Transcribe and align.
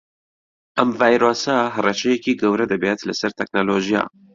ئەم 0.77 0.89
ڤایرۆسە 0.99 1.55
هەڕەشەیەکی 1.75 2.37
گەورە 2.41 2.65
دەبێت 2.71 2.99
لەسەر 3.09 3.31
تەکنەلۆژیا 3.39 4.03